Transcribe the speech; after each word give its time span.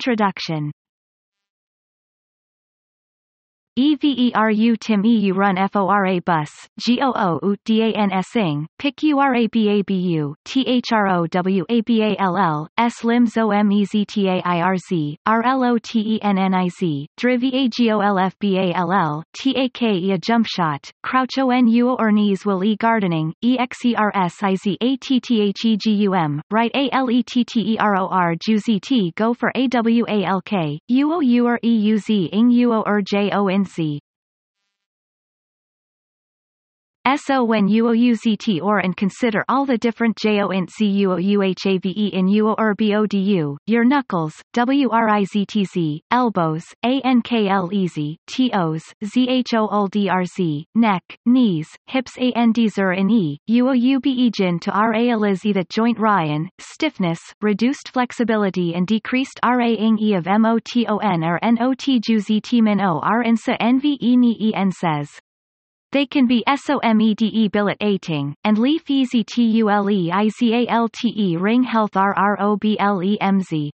Introduction 0.00 0.72
EVERU 3.78 4.74
TIM 4.80 5.04
EU 5.04 5.32
run 5.32 5.54
FORA 5.68 6.20
bus, 6.26 6.50
GOO 6.84 7.38
UT 7.40 7.58
DAN 7.64 8.10
SING, 8.22 8.66
PIC 8.80 8.96
URABABU, 8.96 10.34
THROWABALL, 10.44 12.66
S 12.76 13.04
LIMS 13.04 13.36
OMEZTAIRZ, 13.36 15.16
RLOTENNIZ, 15.24 17.06
DRIV 17.16 17.42
AGOLFBALL, 17.54 19.22
TAKE 19.34 20.12
a 20.12 20.18
jump 20.18 20.48
shot, 20.48 20.90
Crouch 21.04 21.38
ONU 21.38 21.96
Ornies 21.96 22.44
will 22.44 22.64
E 22.64 22.74
gardening, 22.74 23.32
EXERSIZATTHEGUM, 23.44 26.40
right 26.50 26.72
ALETTEROR 26.74 28.36
JUZT 28.40 29.14
go 29.14 29.32
for 29.32 29.52
AWALK, 29.54 30.80
UO 30.90 31.44
or 31.44 31.60
EUZ 31.62 32.28
ing 32.32 32.50
UO. 32.50 33.59
SO 33.64 34.09
when 37.42 37.66
UOUZT 37.66 38.60
or 38.62 38.80
and 38.80 38.94
consider 38.94 39.42
all 39.48 39.64
the 39.64 39.78
different 39.78 40.16
JOINT 40.16 40.68
CUOUHAVE 40.68 42.12
in 42.12 42.26
UORBODU, 42.26 43.56
your 43.66 43.84
knuckles, 43.84 44.34
WRIZTZ, 44.54 46.00
elbows, 46.10 46.62
ANKL 46.84 47.72
easy, 47.72 48.18
TOs, 48.26 48.82
ZHOLDRZ, 49.02 50.64
neck, 50.74 51.02
knees, 51.24 51.68
hips 51.86 52.18
ANDZR 52.18 52.98
in 52.98 53.10
E, 53.10 53.38
UOUBEGIN 53.48 54.60
to 54.60 54.70
RA 54.70 55.16
that 55.54 55.70
joint 55.70 55.98
Ryan, 55.98 56.50
stiffness, 56.58 57.20
reduced 57.40 57.88
flexibility 57.94 58.74
and 58.74 58.86
decreased 58.86 59.40
RA 59.42 59.68
ing 59.68 59.98
E 59.98 60.12
of 60.12 60.26
MOTON 60.26 61.24
or 61.24 61.40
NOT 61.42 61.78
JUZT 61.78 62.60
min 62.60 62.80
O 62.82 63.00
R 63.02 63.22
NVE 63.22 64.54
EN 64.54 64.70
says. 64.70 65.18
They 65.92 66.06
can 66.06 66.28
be 66.28 66.44
SOMEDE 66.46 67.50
billet 67.50 67.76
ating, 67.80 68.36
and 68.44 68.56
leaf 68.56 68.88
easy 68.88 69.24
TULE 69.24 69.88
IZALTE 70.12 71.40
ring 71.40 71.64
health 71.64 71.94
RROBLEMZ. 71.94 73.70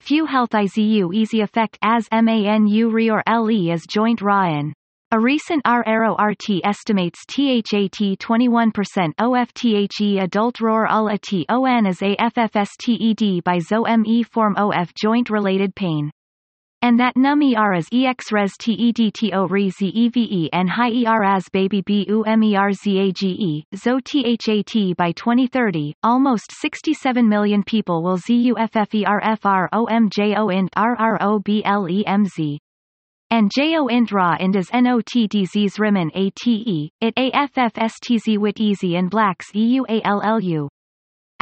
Few 0.00 0.24
health 0.24 0.50
IZU 0.50 1.12
easy 1.12 1.42
effect 1.42 1.78
as 1.82 2.08
MANU 2.10 2.88
RE 2.88 3.10
or 3.10 3.22
LE 3.28 3.70
as 3.70 3.84
joint 3.86 4.22
Ryan. 4.22 4.72
A 5.10 5.20
recent 5.20 5.60
R 5.66 5.84
Arrow 5.86 6.16
RT 6.16 6.62
estimates 6.64 7.22
THAT 7.26 8.16
21% 8.18 9.12
OFTHE 9.18 10.18
adult 10.20 10.60
ROR 10.62 10.88
UL 10.88 11.10
ATON 11.10 11.86
as 11.86 12.00
AFFSTED 12.00 13.44
by 13.44 13.58
ZOME 13.58 14.24
form 14.24 14.56
OF 14.56 14.94
joint 14.94 15.28
related 15.28 15.74
pain 15.74 16.10
and 16.82 16.98
that 16.98 17.16
num 17.16 17.40
er 17.56 17.74
is 17.74 17.88
ex 17.92 18.32
res 18.32 18.54
tedto 18.58 19.48
re 19.48 19.70
zeve 19.70 20.48
and 20.52 20.68
high 20.68 21.04
er 21.06 21.22
as 21.22 21.48
baby 21.52 21.80
b 21.80 22.04
u 22.08 22.24
m 22.24 22.42
e 22.42 22.56
r 22.56 22.72
z 22.72 22.98
a 22.98 23.12
g 23.12 23.28
e 23.28 23.64
zo 23.76 24.00
that 24.00 24.96
by 24.96 25.12
2030 25.12 25.94
almost 26.02 26.50
67 26.60 27.28
million 27.28 27.62
people 27.62 28.02
will 28.02 28.18
zufferfromjo 28.18 30.52
int 30.52 30.70
rroblemz 30.76 32.58
and 33.30 33.52
jo 33.56 33.86
int 33.86 34.12
ra 34.12 34.36
and 34.40 34.56
as 34.56 34.68
not 34.74 35.06
disease 35.30 35.76
rimen 35.76 36.10
ate 36.14 36.90
it 37.00 37.14
affstz 37.14 38.38
wit 38.38 38.60
easy 38.60 38.96
and 38.96 39.08
blacks 39.08 39.52
euallu 39.54 40.68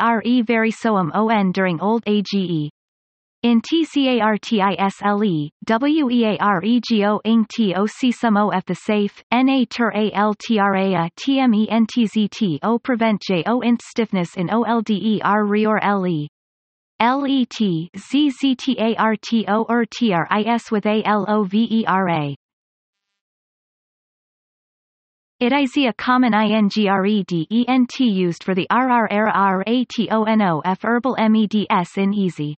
ARE 0.00 0.22
very 0.42 0.72
soam 0.72 1.12
ON 1.14 1.52
during 1.52 1.80
old 1.80 2.02
AGE. 2.08 2.70
In 3.44 3.62
TCARTISLE, 3.62 5.50
WEAREGO 5.68 7.20
ing 7.24 7.46
TOC 7.46 8.12
some 8.12 8.36
OF 8.36 8.64
the 8.66 8.74
safe, 8.74 9.22
NA 9.32 9.64
ter 9.70 9.92
ALTRA 9.92 11.08
TMENTZT 11.16 12.82
prevent 12.82 13.22
JO 13.22 13.60
int 13.60 13.80
stiffness 13.80 14.36
in 14.36 14.48
OLDER 14.48 15.46
REOR 15.46 15.80
LE. 16.00 16.26
LET 16.98 17.60
ZZTARTO 17.96 19.64
or 19.68 19.86
TRIS 19.86 20.72
with 20.72 20.84
ALOVERA. 20.84 22.34
It 25.38 25.52
is 25.52 25.76
a 25.76 25.92
common 25.92 26.34
INGREDENT 26.34 28.00
used 28.00 28.42
for 28.42 28.56
the 28.56 28.66
RRRATONOF 28.68 30.82
herbal 30.82 31.16
MEDS 31.20 31.96
in 31.96 32.12
easy. 32.12 32.56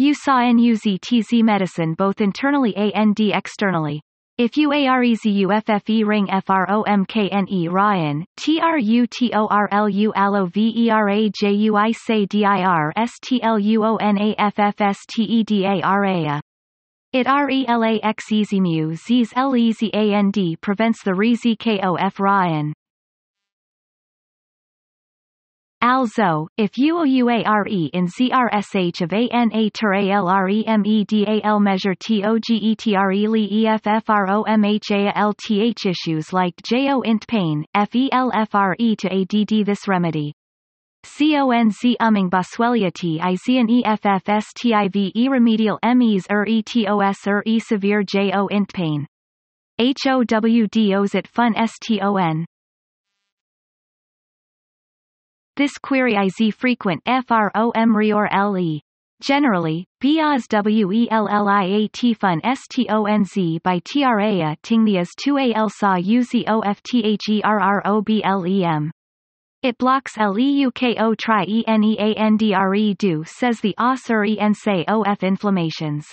You 0.00 0.14
saw 0.14 0.40
NUZTZ 0.40 1.42
medicine 1.42 1.92
both 1.92 2.22
internally 2.22 2.74
and 2.74 3.20
externally. 3.20 4.00
If 4.38 4.56
you 4.56 4.70
AREZUFFE 4.70 6.06
ring 6.06 6.26
FROMKNE 6.30 7.68
Ryan, 7.70 8.24
TRUTORLU 8.38 10.12
ALO. 10.16 10.46
It 17.12 17.26
RELAX 17.26 18.32
easy 18.32 18.60
mu 18.60 18.94
Z's 18.94 19.32
LEZAND 19.36 20.56
prevents 20.62 21.02
the 21.04 21.12
REZKOF 21.12 22.18
Ryan. 22.18 22.72
Also, 25.82 26.46
if 26.58 26.72
UOUARE 26.72 27.90
in 27.94 28.06
ZRSH 28.06 29.00
of 29.00 29.12
ANA 29.14 29.70
ter 29.70 29.94
ALREMEDAL 29.94 31.60
measure 31.60 31.94
TOGETRE 31.94 33.00
issues 35.86 36.32
like 36.34 36.62
JO 36.62 37.00
int 37.00 37.26
pain, 37.26 37.64
FELFRE 37.74 38.96
to 38.98 39.08
ADD 39.08 39.64
this 39.64 39.88
remedy. 39.88 40.34
CONZ 41.02 41.96
umming 41.98 42.28
boswellia 42.28 42.92
T 42.92 43.18
I 43.18 43.34
Z 43.36 43.58
N 43.58 43.70
E 43.70 43.82
F 43.86 44.04
F 44.04 44.28
S 44.28 44.52
T 44.54 44.74
I 44.74 44.88
V 44.88 45.10
E 45.16 45.28
remedial 45.28 45.78
MEs 45.82 46.26
er 46.30 46.44
er 47.26 47.42
E 47.46 47.58
severe 47.58 48.02
JO 48.02 48.48
int 48.48 48.70
pain. 48.74 49.06
HOWDOs 49.78 51.14
at 51.14 51.26
fun 51.26 51.54
STON. 51.54 52.44
This 55.60 55.76
query 55.76 56.16
is 56.16 56.56
frequent 56.56 57.04
FROM 57.04 57.94
REOR 57.94 58.30
LE. 58.32 58.80
Generally, 59.20 59.84
BIAS 60.00 60.46
WELLIAT 60.50 62.18
fun 62.18 62.40
STONZ 62.40 63.60
by 63.62 63.78
TRAA 63.80 64.56
Tingnias 64.62 65.10
2AL 65.22 65.70
SA 65.70 65.96
UZOFTHERROBLEM. 65.96 68.90
It 69.62 69.76
blocks 69.76 70.16
LEUKO 70.16 71.14
tri 71.18 71.44
ENEANDRE 71.44 72.94
do 72.96 73.22
says 73.26 73.60
the 73.60 73.74
OSR 73.78 74.38
ENSA 74.40 74.86
OF 74.88 75.22
inflammations. 75.22 76.06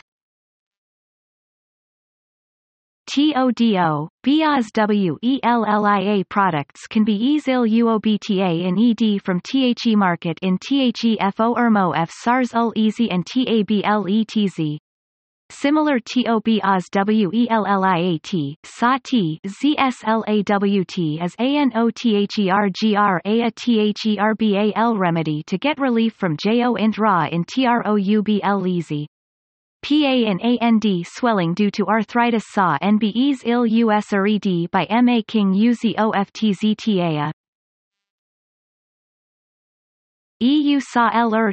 TODO, 3.08 4.10
Boswellia 4.22 6.26
products 6.26 6.88
can 6.88 7.06
be 7.06 7.14
EASIL 7.14 7.66
UOBTA 7.66 8.66
in 8.68 8.78
ED 8.78 9.24
from 9.24 9.40
THE 9.40 9.96
market 9.96 10.38
in 10.42 10.58
THEFO 10.58 11.58
ERMO 11.58 11.94
SARS 12.12 12.54
UL 12.54 12.74
EASY 12.76 13.10
and 13.10 13.26
TABLETZ. 13.26 14.80
Similar 15.50 16.00
TOBAS 16.02 16.90
WELLIAT, 16.94 18.58
SAT, 18.66 19.10
ZSLAWT 19.48 21.22
as 21.22 21.36
ANOTHERGRA 21.40 22.74
remedy 24.98 25.44
to 25.48 25.58
get 25.58 25.80
relief 25.80 26.14
from 26.14 26.36
JO 26.36 26.76
int 26.76 26.98
RA 26.98 27.28
in 27.28 27.46
TROUBL 27.46 28.68
easy. 28.68 29.08
PA 29.82 30.26
and 30.28 30.42
AND 30.42 30.84
swelling 31.06 31.54
due 31.54 31.72
to 31.72 31.86
arthritis 31.86 32.44
SAW 32.48 32.78
NBEs 32.82 33.44
ill 33.46 33.66
USRED 33.66 34.70
by 34.72 34.86
MA 35.02 35.22
King 35.28 35.54
UZOFTZTA. 35.54 37.32
EU 40.40 40.80
SA 40.80 41.10
LR 41.10 41.52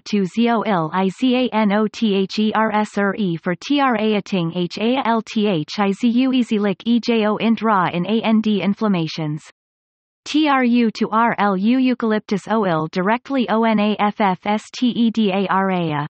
IZANOTHERSRE 0.92 3.40
for 3.40 3.54
TRA 3.54 4.16
ating 4.16 4.50
HALTHIZU 4.50 6.34
EasyLick 6.34 6.82
EJO 6.86 7.40
int 7.40 7.62
RA 7.62 7.88
in 7.88 8.04
AND 8.04 8.46
inflammations. 8.46 9.50
TRU 10.26 10.90
to 10.90 11.08
RLU 11.08 11.82
eucalyptus 11.82 12.46
oil 12.46 12.86
directly 12.92 13.46
ONAFFSTEDARA. 13.48 16.06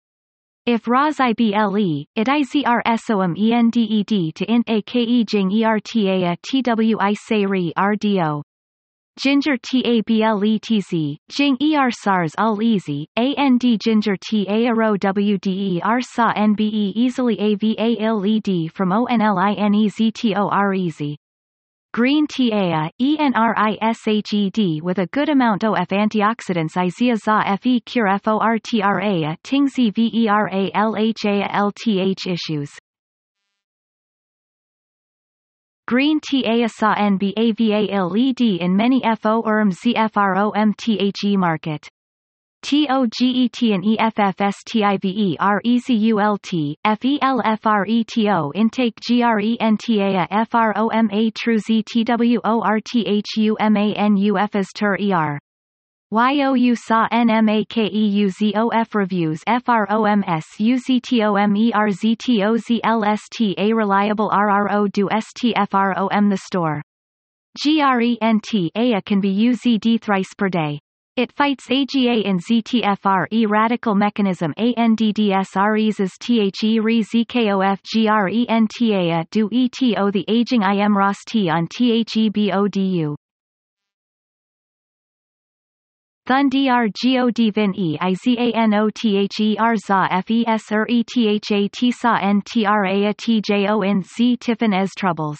If 0.66 0.88
RAS 0.88 1.20
IBLE, 1.20 2.06
it 2.16 2.28
IZRSOM 2.28 3.38
ENDED 3.38 4.34
to 4.36 4.46
int 4.50 4.70
AKE 4.70 5.26
Jing 5.26 5.52
ERTA. 5.52 6.38
Ginger 9.16 9.58
TABLETZ, 9.58 11.18
Jing 11.30 11.58
ER 11.62 11.92
SARS 11.92 12.34
all 12.38 12.62
easy, 12.64 13.08
AND 13.16 13.62
Ginger 13.62 14.18
WDER 14.98 16.04
SA 16.04 16.34
NBE 16.34 16.94
easily 16.96 17.40
AVA 17.40 18.12
LED 18.12 18.72
from 18.74 18.90
ONLINEZTOR 18.90 20.76
easy. 20.76 21.18
Green 21.94 22.26
tea, 22.26 22.52
ENRISHED 23.00 24.82
with 24.82 24.98
a 24.98 25.08
good 25.08 25.30
amount 25.30 25.64
of 25.64 25.76
antioxidants 25.76 26.74
fe 27.62 27.80
cure 27.82 28.18
fortra 28.18 29.38
tingzi 29.44 29.94
issues. 32.26 32.72
Green 35.86 36.22
tea 36.22 36.66
sa 36.68 36.96
nbava 36.96 38.10
led 38.10 38.42
in 38.42 38.78
many 38.78 39.02
fo 39.20 39.42
market. 41.38 41.90
TOGET 42.64 43.74
and 43.74 43.84
EFFSTIVE 43.84 45.04
RECULT, 45.04 46.78
FELFRETO 46.86 48.54
intake 48.56 48.98
GRENTA 49.06 50.48
FROMA 50.50 51.32
true 51.36 51.58
ZTWORTHUMANUF 51.58 54.56
as 54.56 54.68
TER 54.74 54.98
ER. 55.02 55.38
YOU 56.16 56.76
SA 56.76 57.08
NMAKEUZOF 57.12 58.94
reviews 58.94 59.42
FROMS 59.66 60.46
UZTOMERZTOZLST 60.60 63.56
a 63.58 63.74
reliable 63.74 64.30
RRO 64.30 64.92
do 64.92 65.10
STFROM 65.10 66.30
the 66.30 66.38
store. 66.38 66.84
GRENT 67.60 68.72
A 68.76 69.02
can 69.02 69.22
be 69.22 69.36
UZD 69.36 70.02
thrice 70.02 70.36
per 70.38 70.50
day. 70.50 70.80
It 71.16 71.32
fights 71.32 71.72
AGA 71.72 72.28
in 72.28 72.38
ZTFRE 72.38 73.50
radical 73.50 73.96
mechanism 73.96 74.54
ANDDSREs 74.60 76.00
as 76.00 76.12
ZKOF 76.12 77.80
GRENTA 77.82 79.26
do 79.32 79.50
ETO 79.50 80.12
the 80.12 80.26
aging 80.28 80.62
IM 80.62 80.96
ROS 80.96 81.24
T 81.28 81.50
on 81.50 81.68
THEBODU. 81.70 83.16
Thundr 86.26 86.90
God 86.94 87.52
Vin 87.52 87.78
E 87.78 87.98
IZANOTHER 88.00 89.76
ZA 89.76 90.24
FES 90.26 90.72
ER 90.72 90.88
SA 90.88 90.88
Tiffin 94.40 94.74
as 94.74 94.96
troubles. 94.96 95.38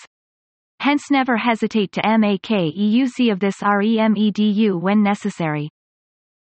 Hence 0.80 1.12
never 1.12 1.38
hesitate 1.38 1.92
to 1.92 2.18
make 2.18 2.48
EUZ 2.48 3.32
of 3.32 3.40
this 3.40 3.62
REMEDU 3.62 4.82
when 4.82 5.04
necessary. 5.04 5.70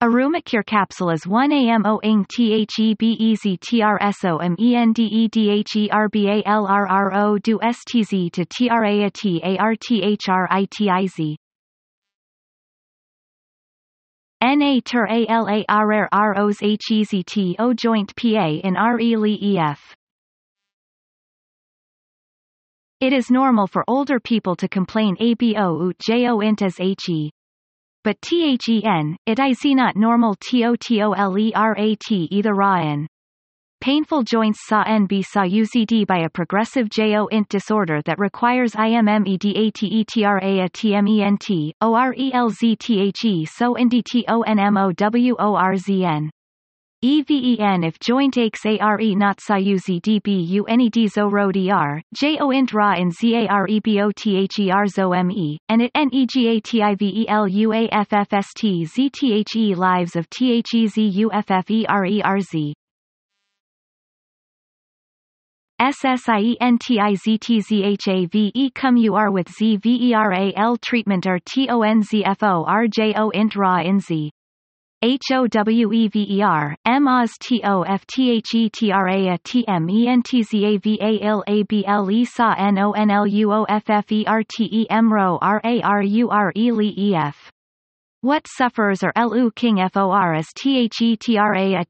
Arumacure 0.02 0.66
capsule 0.66 1.10
is 1.10 1.28
1 1.28 1.52
AMO 1.52 2.00
ing 2.02 2.24
THEBEZ 2.24 3.58
TRSO 3.60 4.40
MENDEDHERBALRRO 4.58 7.40
do 7.40 7.60
STZ 7.60 8.32
to 8.32 8.44
TRA 8.44 9.08
TARTHRITIZ. 10.18 11.36
NA 14.42 14.80
ter 14.84 15.06
ALA 15.06 15.64
RR 15.70 16.08
ROS 16.12 16.60
O 17.60 17.72
joint 17.72 18.12
PA 18.16 18.48
in 18.64 18.74
RE. 18.74 19.36
It 22.98 23.12
is 23.12 23.30
normal 23.30 23.68
for 23.68 23.84
older 23.86 24.18
people 24.18 24.56
to 24.56 24.66
complain 24.66 25.16
ABO 25.20 25.90
ut 25.90 25.96
JO 26.00 26.40
int 26.40 26.60
as 26.60 26.78
HE. 26.78 27.30
But 28.04 28.20
THEN, 28.20 29.16
it 29.26 29.38
is 29.38 29.64
not 29.64 29.94
normal 29.94 30.34
TOTOLERAT 30.34 32.10
either 32.10 32.52
RAN. 32.52 33.06
Painful 33.80 34.24
joints 34.24 34.66
sa 34.66 34.82
NB 34.82 35.24
sa 35.24 35.42
UZD 35.42 36.08
by 36.08 36.18
a 36.18 36.28
progressive 36.28 36.88
JO 36.88 37.28
int 37.28 37.48
disorder 37.48 38.02
that 38.04 38.18
requires 38.18 38.74
IMMEDATETRA 38.74 40.68
TMENT, 40.72 41.74
ORELZTHE 41.80 43.46
so 43.46 43.76
INDTONMOWORZN. 43.76 46.30
EVEN 47.04 47.82
if 47.82 47.98
joint 47.98 48.38
aches 48.38 48.64
ARE 48.64 49.00
not 49.16 49.40
sa 49.40 49.54
UZDBU 49.54 50.62
any 50.68 50.88
zo 51.08 51.26
ro 51.26 51.50
JO 51.50 52.50
int 52.52 52.72
ra 52.72 52.94
in 52.94 53.10
ZAREBOTHER 53.10 55.58
and 55.68 55.82
it 55.82 55.90
NEGATIVELUAFFST 55.96 58.86
ZTHE 58.86 59.76
lives 59.76 60.14
of 60.14 60.30
THEZUFFERERZ. 60.30 62.72
SSIENTIZTZHAVE 65.80 68.74
cum 68.74 68.96
UR 68.96 69.32
with 69.32 69.48
ZVERAL 69.48 70.80
treatment 70.80 71.26
or 71.26 71.40
TONZFO 71.40 72.64
RJO 72.64 73.32
int 73.34 73.56
RA 73.56 73.80
in 73.80 73.98
Z. 73.98 74.30
HOWEVER, 75.02 76.76
MOS 76.86 77.32
TOFTHETRA 77.40 78.70
TMENTZAVALABLE 78.70 79.36
SA 82.24 82.54
NONLUOFFERTE 82.70 84.26
MRO 84.92 85.38
RARURE 85.42 86.52
LEEF. 86.54 87.50
What 88.20 88.46
sufferers 88.46 89.02
are 89.02 89.12
Lu 89.16 89.50
King 89.50 89.88
FOR 89.92 90.34
as 90.34 90.46
THETRA 90.54 91.80
a 91.80 91.84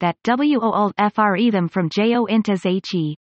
that 0.00 0.16
WO 0.26 0.92
FRE 1.10 1.50
them 1.50 1.68
from 1.68 1.88
JO 1.88 2.26
int 2.26 2.50
as 2.50 2.64
HE. 2.64 3.16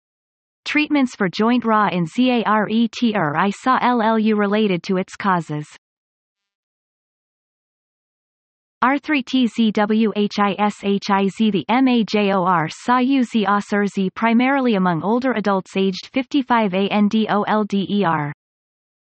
Treatments 0.66 1.16
for 1.16 1.30
joint 1.30 1.66
raw 1.66 1.88
in 1.90 2.08
ZARETR 2.08 3.38
I 3.38 3.52
saw 3.52 3.78
LLU 3.78 4.36
related 4.36 4.82
to 4.84 4.98
its 4.98 5.16
causes. 5.16 5.68
R3TZWHISHIZ 8.84 9.74
The 11.52 11.66
MAJOR 11.70 12.68
saw 12.70 12.98
UZ 12.98 13.30
OSRZ 13.46 14.16
primarily 14.16 14.74
among 14.74 15.04
older 15.04 15.34
adults 15.34 15.78
aged 15.78 16.10
55 16.12 16.74
ANDOLDER. 16.74 18.34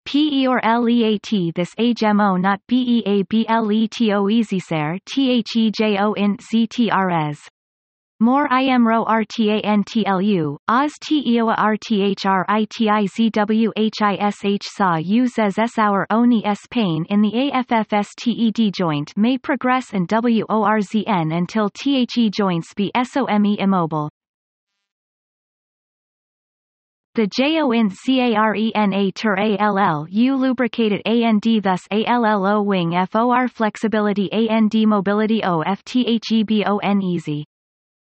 PE 0.05 0.47
or 0.47 0.61
LEAT 0.63 1.55
this 1.55 1.75
HMO 1.77 2.39
not 2.39 2.61
BEABLETO 2.69 4.29
easyser 4.29 4.99
THEJO 5.07 6.15
int 6.19 6.41
ZTRS. 6.41 7.39
More 8.23 8.49
IMRO 8.49 9.07
RTANTLU, 9.07 10.59
Oz 10.69 10.93
TEOA 11.01 11.55
S 15.59 15.79
our 15.79 16.07
ONI 16.11 16.45
S 16.45 16.61
pain 16.71 17.07
in 17.09 17.23
the 17.23 17.33
AFFSTED 17.33 18.73
joint 18.73 19.15
may 19.17 19.39
progress 19.39 19.95
and 19.95 20.07
WORZN 20.07 21.35
until 21.35 21.71
THE 21.71 22.31
joints 22.31 22.75
be 22.75 22.93
SOME 22.95 23.57
immobile. 23.59 24.11
The 27.15 27.27
JOIN 27.27 27.89
CARENA 27.89 29.13
ter 29.13 29.37
ALL 29.39 30.07
U 30.11 30.37
lubricated 30.37 31.01
AND 31.07 31.43
thus 31.63 31.89
ALLO 31.91 32.61
wing 32.61 32.93
FOR 33.11 33.49
flexibility 33.49 34.31
AND 34.31 34.75
mobility 34.87 35.43
O 35.43 35.65
FTHEBON 35.67 37.03
easy. 37.03 37.47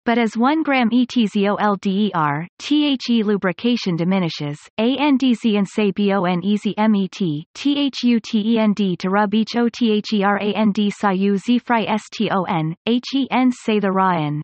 But 0.10 0.18
as 0.18 0.36
1 0.36 0.64
gram 0.64 0.90
ETZOLDER, 0.92 2.48
THE 2.58 3.24
lubrication 3.24 3.96
diminishes, 3.96 4.58
ANDZ 4.80 5.56
and 5.56 5.68
say 5.68 5.92
BON 5.92 6.44
easy 6.44 6.74
MET, 6.80 7.22
THUTEND 7.54 8.98
to 8.98 9.10
rub 9.12 9.36
each 9.36 9.56
OTHERAND 9.56 10.92
sa 10.92 11.12
U 11.12 11.38
Z 11.38 11.60
fry 11.60 11.96
STON, 11.96 12.76
HEN 12.88 13.52
say 13.52 13.78
the 13.78 13.92
RAN. 13.92 14.42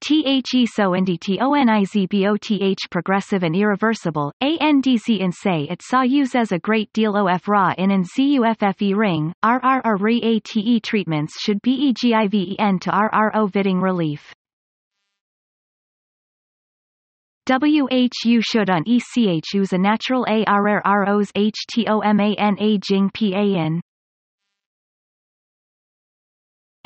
THE 0.00 0.66
so 0.66 0.90
NDTONIZBOTH 0.92 2.90
progressive 2.90 3.42
and 3.42 3.54
irreversible, 3.54 4.32
ANDZ 4.42 5.20
in 5.20 5.32
say 5.32 5.66
it 5.68 5.82
saw 5.82 6.02
use 6.02 6.34
as 6.34 6.52
a 6.52 6.58
great 6.58 6.92
deal 6.92 7.16
OF 7.16 7.48
RA 7.48 7.74
in 7.76 7.90
an 7.90 8.04
ZUFFE 8.04 8.94
ring, 8.96 9.32
RR 9.44 9.82
or 9.84 9.96
RE-ATE 9.96 10.82
treatments 10.82 11.40
should 11.40 11.60
BEGIVEN 11.62 12.78
to 12.80 12.90
RRO 12.90 13.50
vitting 13.50 13.80
relief. 13.80 14.34
WHU 17.48 18.40
should 18.42 18.70
on 18.70 18.84
ECH 18.86 19.54
use 19.54 19.72
a 19.72 19.78
natural 19.78 20.26
ARRROs 20.26 21.32
HTOMANA 21.32 22.80
Jing 22.80 23.10
PAN. 23.10 23.80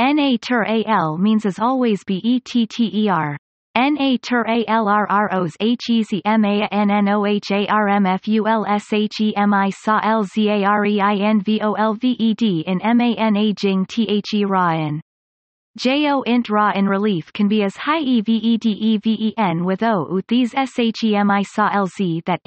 Na 0.03 0.35
al 0.89 1.17
means 1.17 1.47
as 1.47 1.61
always 1.61 2.03
be 2.03 2.21
etter. 2.27 3.37
Na 3.77 4.17
ter 4.21 4.45
a 4.49 4.65
lrros 4.67 5.57
hezi 5.61 6.21
ma 6.27 6.67
nnOHARMFULSHEMI 6.73 9.73
sa 9.73 10.01
lzareinvolved 10.01 12.65
in 12.67 12.81
mana 12.97 13.55
jing 13.55 13.87
the 13.87 14.45
raen. 14.45 15.01
Jo 15.79 16.23
int 16.23 16.51
ra 16.51 16.73
in 16.75 16.89
relief 16.89 17.33
can 17.33 17.47
be 17.47 17.63
as 17.63 17.77
high 17.77 18.03
EVEDEVEN 18.03 19.65
with 19.65 19.85
O 19.85 20.17
ut 20.17 20.27
these 20.27 20.53
SHEMI 20.53 21.47
sa 21.47 21.71
LZ 21.71 22.25
that 22.25 22.41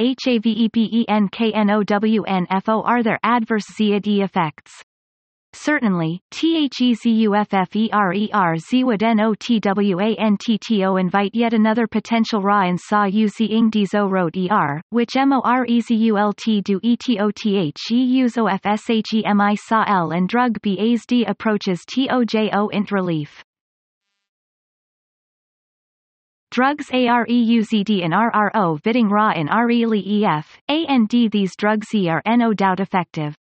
their 3.02 3.20
adverse 3.24 3.64
ZAD 3.78 4.08
effects. 4.08 4.84
Certainly, 5.58 6.20
THEZUFFERER 6.32 7.40
invite 11.00 11.32
yet 11.34 11.54
another 11.54 11.88
potential 11.88 12.42
Ra 12.42 12.64
and 12.64 12.78
Sa 12.80 13.06
using 13.06 13.72
Dizo 13.72 14.12
wrote 14.12 14.36
ER, 14.36 14.82
which 14.90 15.16
MOREZULT 15.16 16.64
do 16.64 16.82
ETOTH 16.84 17.46
EUZOFSHEMI 17.90 19.58
Sa 19.58 19.86
L 19.88 20.12
and 20.12 20.28
drug 20.28 20.60
BASD 20.62 21.24
approaches 21.28 21.86
TOJO 21.86 22.70
int 22.74 22.92
relief. 22.92 23.42
Drugs 26.52 26.90
AREUZD 26.92 28.04
and 28.04 28.14
RRO 28.14 28.82
Viding 28.84 29.08
Ra 29.08 29.32
in 29.32 29.48
RELEF, 29.48 30.58
and 30.68 31.10
These 31.10 31.56
drugs 31.56 31.96
E 31.96 32.10
are 32.10 32.22
no 32.28 32.54
doubt 32.54 32.82
effective. 32.82 33.36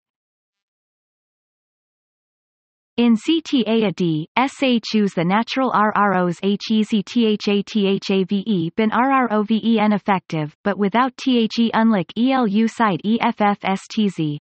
In 2.99 3.15
CTAAD, 3.15 4.25
SA 4.45 4.79
choose 4.83 5.13
the 5.13 5.23
natural 5.23 5.71
RROs 5.71 6.41
HEZTHATHAVE 6.43 8.75
bin 8.75 8.89
RROVEN 8.89 9.93
effective, 9.93 10.53
but 10.65 10.77
without 10.77 11.15
THE 11.15 11.71
unlike 11.73 12.11
ELU 12.17 12.67
side 12.67 12.99
EFFSTZ. 13.05 14.39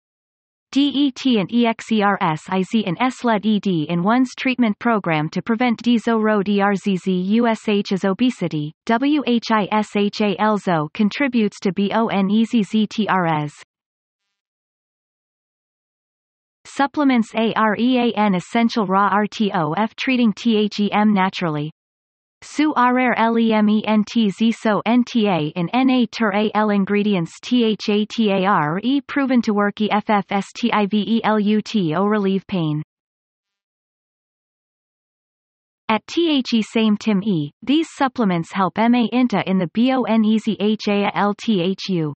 DET 0.76 1.24
and 1.24 1.50
EXERSIZ 1.50 2.84
and 2.84 2.98
SLED-ED 3.10 3.88
in 3.88 4.02
one's 4.02 4.34
treatment 4.36 4.78
program 4.78 5.30
to 5.30 5.40
prevent 5.40 5.82
DZO-ROD 5.82 6.46
ERZZ 6.46 7.92
as 7.92 8.04
obesity, 8.04 8.74
WHISHALZO 8.84 10.90
contributes 10.92 11.58
to 11.60 11.72
BONEZZTRS. 11.72 13.52
Supplements 16.66 17.34
AREAN 17.34 18.34
Essential 18.34 18.86
Raw 18.86 19.08
RTOF 19.08 19.96
treating 19.96 20.34
THEM 20.34 21.14
naturally, 21.14 21.72
Su 22.48 22.72
arer 22.74 23.12
lementz 23.18 24.54
so 24.54 24.80
nta 24.86 25.52
in 25.56 25.68
na 25.74 26.06
ter 26.12 26.32
al 26.54 26.70
ingredients 26.70 27.40
e 27.50 27.74
proven 29.08 29.42
to 29.42 29.52
work 29.52 29.80
effstivelt 29.80 31.96
o 31.96 32.06
relieve 32.06 32.46
pain. 32.46 32.84
At 35.88 36.06
THE 36.06 36.62
same 36.62 36.96
TIM 36.96 37.20
E, 37.24 37.50
these 37.62 37.88
supplements 37.90 38.52
help 38.52 38.78
MA 38.78 39.08
INTA 39.12 39.42
in 39.50 39.58
the 39.58 39.66
BONEZHALTHU. 39.74 42.14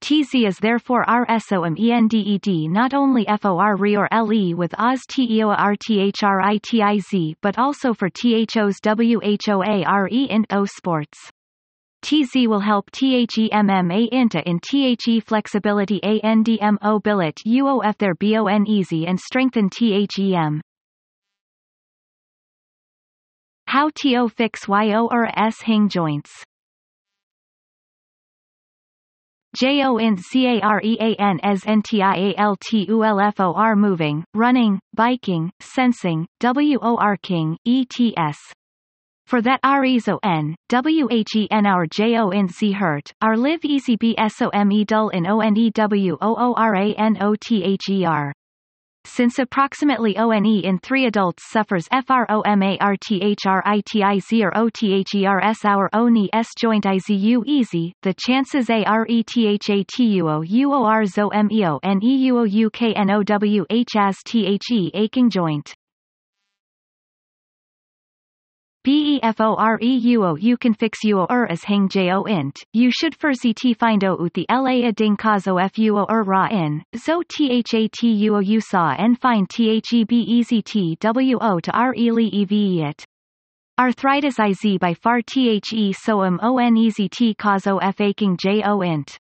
TZ 0.00 0.34
is 0.34 0.56
therefore 0.58 1.04
RSOM 1.06 2.70
not 2.70 2.94
only 2.94 3.26
FOR 3.26 3.76
RE 3.76 3.96
or 3.96 4.08
LE 4.10 4.54
with 4.56 4.74
OZ 4.78 5.00
TEO 5.06 5.48
RTHRITIZ 5.48 7.34
but 7.42 7.58
also 7.58 7.92
for 7.92 8.08
THO's 8.08 8.80
WHOA 8.80 9.84
RE 10.02 10.26
int 10.30 10.46
O 10.50 10.64
sports. 10.64 11.18
TZ 12.02 12.48
will 12.48 12.60
help 12.60 12.90
THEMMA 12.90 14.08
INTA 14.10 14.48
in 14.48 14.58
THE 14.58 15.20
flexibility 15.20 16.00
ANDMO 16.02 17.02
billet 17.02 17.38
UOF 17.46 17.98
their 17.98 18.14
BON 18.14 18.66
easy 18.66 19.06
and 19.06 19.20
strengthen 19.20 19.68
THEM. 19.68 20.62
How 23.66 23.90
TO 23.94 24.28
fix 24.30 24.66
YO 24.66 25.08
or 25.12 25.28
S 25.38 25.60
hing 25.60 25.90
joints 25.90 26.44
JON 29.52 30.16
CAREAN 30.16 31.40
as 31.42 31.64
NTIALTULFOR 31.64 33.76
moving, 33.76 34.24
running, 34.32 34.78
biking, 34.94 35.50
sensing, 35.58 36.24
WORking, 36.40 37.58
ETS. 37.66 38.38
For 39.26 39.42
that 39.42 39.58
REZON, 39.64 40.20
WHEN 40.22 41.66
our 41.66 41.86
hurt, 42.72 43.12
our 43.20 43.36
live 43.36 43.64
easy 43.64 43.96
BSOME 43.96 44.86
dull 44.86 45.08
in. 45.08 45.26
Since 49.04 49.38
approximately 49.38 50.16
ONE 50.16 50.64
in 50.64 50.78
3 50.78 51.06
adults 51.06 51.50
suffers 51.50 51.88
FROMARTHRITIZ 51.92 53.46
or 53.46 53.62
OTHERS 55.44 55.64
our 55.64 55.88
ONI 55.92 56.30
S 56.32 56.48
joint 56.56 56.84
IZU 56.84 57.42
easy, 57.46 57.94
the 58.02 58.14
chances 58.14 58.68
ARETHATUO 58.68 60.44
UOR 60.44 61.02
as 61.02 61.14
THE 61.14 61.30
aching 64.94 65.30
joint. 65.30 65.74
BEFOREUO 68.82 70.40
you 70.40 70.56
can 70.56 70.72
fix 70.72 71.00
UO 71.04 71.30
er 71.30 71.46
as 71.50 71.64
hang 71.64 71.86
jo 71.86 72.24
int, 72.24 72.58
you 72.72 72.90
should 72.90 73.14
first 73.14 73.44
et 73.44 73.76
find 73.76 74.02
o 74.04 74.14
ut 74.14 74.32
the 74.32 74.46
la 74.48 74.70
a 74.70 74.90
ding 74.90 75.18
kazo 75.18 75.58
fuo 75.68 76.06
ra 76.24 76.48
in, 76.50 76.82
zo 76.96 77.22
thatuo 77.22 78.42
you 78.42 78.58
saw 78.58 78.94
and 78.96 79.20
find 79.20 79.50
thebeztwo 79.50 81.60
to 81.60 81.76
r 81.76 81.94
ele 81.94 82.30
ev 82.32 82.52
it. 82.52 83.04
Arthritis 83.78 84.38
iz 84.38 84.78
by 84.78 84.94
far 84.94 85.20
the 85.20 85.60
soam 85.92 86.38
onezt 86.38 87.36
kazo 87.36 87.76
f 87.82 88.00
aching 88.00 88.38
jo 88.38 88.80
int. 88.80 89.18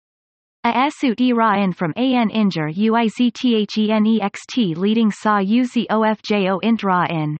A 0.64 0.72
esut 0.72 1.20
Iran 1.20 1.72
from 1.72 1.92
an 1.94 2.28
injure 2.30 2.70
uizthenext 2.70 4.76
leading 4.76 5.12
saw 5.12 5.40
uzofjo 5.40 6.58
int 6.60 6.82
ra 6.82 7.06
in. 7.08 7.36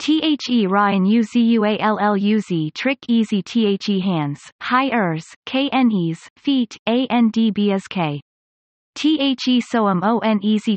The 0.00 0.36
uzualluz 1.04 2.74
trick 2.74 2.98
easy 3.08 3.40
the 3.42 4.00
hands, 4.00 4.40
high 4.60 4.90
ers, 4.90 5.26
knes, 5.46 6.28
feet, 6.36 6.76
andb 6.88 7.88
k. 7.88 8.20
The 9.00 9.36
soam 9.62 10.02
on 10.02 10.40
easy 10.42 10.76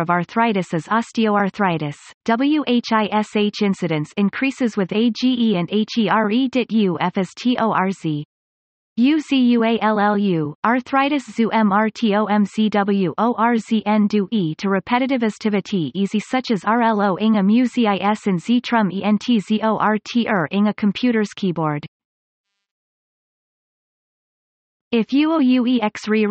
of 0.00 0.08
arthritis 0.08 0.72
is 0.72 0.86
osteoarthritis. 0.86 1.96
WHISH 2.24 3.62
incidence 3.62 4.14
increases 4.16 4.74
with 4.78 4.90
AGE 4.90 5.22
and 5.22 5.68
HERE 5.68 6.48
dit 6.48 6.72
UF 6.72 7.12
TORZ. 7.12 8.24
UZUALLU, 8.98 10.54
arthritis 10.64 11.26
zu 11.26 11.50
MRTOMCW 11.50 13.12
ORZN 13.18 14.28
E 14.30 14.54
to 14.54 14.70
repetitive 14.70 15.22
activity 15.22 15.92
easy 15.94 16.20
such 16.20 16.50
as 16.50 16.62
RLO 16.62 17.20
ing 17.20 17.36
a 17.36 17.42
and 18.24 18.40
Z 18.40 18.62
er 20.26 20.48
ing 20.50 20.68
a 20.68 20.74
computer's 20.74 21.34
keyboard. 21.34 21.86
If 24.92 25.06
UOUEX 25.06 26.06
re 26.06 26.22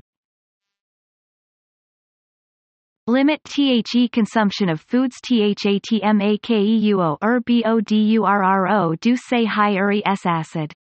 Limit 3.08 3.42
THE 3.46 4.10
consumption 4.12 4.70
of 4.70 4.80
foods 4.80 5.16
THATMAKEUO 5.28 7.18
or 7.20 7.42
BODURRO 7.42 8.96
do 9.02 9.18
say 9.18 9.44
high 9.46 9.72
uric 9.72 10.04
acid. 10.06 10.72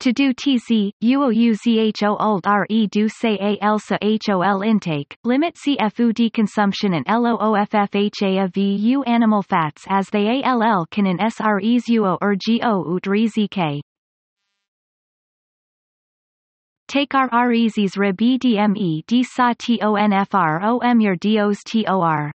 To 0.00 0.14
do 0.14 0.32
TZ, 0.32 0.92
UOUZHO 1.04 2.16
old 2.18 2.46
RE 2.46 2.86
do 2.86 3.06
say 3.06 3.58
ELSA 3.60 3.98
HOL 4.00 4.62
intake, 4.62 5.14
limit 5.24 5.56
CFUD 5.56 6.32
consumption 6.32 6.94
and 6.94 7.04
LOOFFHA 7.04 8.50
VU 8.50 9.02
animal 9.02 9.42
fats 9.42 9.84
as 9.90 10.08
they 10.08 10.42
ALL 10.42 10.86
can 10.90 11.04
in 11.04 11.18
SREs 11.18 11.82
UO 11.90 12.16
or 12.22 12.34
GO 12.34 12.96
ut 12.96 13.02
RZK. 13.02 13.82
Take 16.88 17.14
our 17.14 17.28
REZs 17.28 17.98
RIB 17.98 18.16
EDME 18.16 19.04
D 19.06 19.22
SA 19.22 19.52
your 20.98 21.16
DOS 21.16 21.58
TOR. 21.62 22.32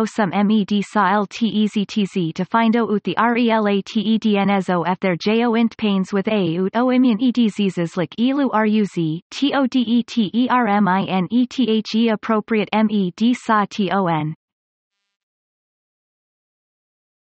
some 0.05 0.31
MED 0.31 0.83
sa 0.83 1.19
LT 1.19 1.43
easy 1.43 1.85
TZ 1.85 2.33
to 2.33 2.43
find 2.45 2.75
o 2.75 2.87
ut 2.87 3.03
the 3.03 3.13
RELATEDNSO 3.15 4.87
f 4.87 4.99
their 4.99 5.15
JO 5.15 5.53
int 5.53 5.77
pains 5.77 6.11
with 6.11 6.27
a 6.27 6.57
ut 6.57 6.71
o 6.73 6.89
immune 6.89 7.31
diseases 7.31 7.95
like 7.95 8.15
ELU 8.19 8.49
RUZ, 8.51 9.21
TODETERMINETHE 9.29 12.09
appropriate 12.11 12.69
MED 12.73 13.35
sa 13.35 13.65
TON. 13.65 14.33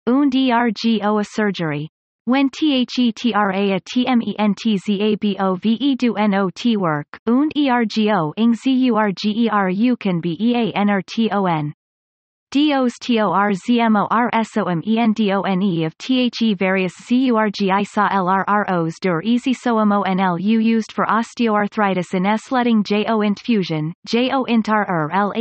Und 0.05 0.33
RGO 0.33 1.21
a 1.21 1.23
surgery. 1.23 1.89
When 2.27 2.49
THETRA 2.49 3.75
a 3.75 3.79
TMENTZABOVE 3.79 5.95
do 5.95 6.15
NOT 6.17 6.65
work, 6.75 7.19
und 7.27 7.53
ERGO 7.55 8.33
ing 8.35 8.55
ZURGERU 8.55 9.99
can 9.99 10.21
be 10.21 10.35
EANRTON. 10.35 11.73
DOS 12.49 12.93
TOR 12.99 13.51
ZMORSOMENDONE 13.53 15.85
of 15.85 15.95
THE 15.99 16.55
various 16.55 16.95
ZURGI 17.07 17.85
LRROs 17.95 18.95
dur 18.99 19.21
easy 19.21 19.53
SOMONLU 19.53 20.63
used 20.63 20.93
for 20.93 21.05
osteoarthritis 21.05 22.15
in 22.15 22.25
S-letting 22.25 22.83
JO 22.83 23.21
int 23.21 23.39
fusion, 23.39 23.93
JO 24.07 24.45
int 24.45 24.67
RR 24.67 25.11
L 25.11 25.31